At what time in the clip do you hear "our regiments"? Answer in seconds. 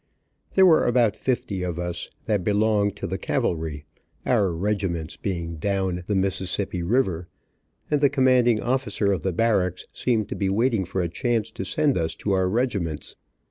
4.25-5.15, 12.31-13.15